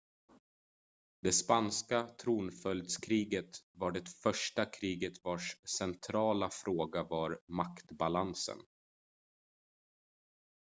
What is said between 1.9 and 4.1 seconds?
tronföljdskriget var det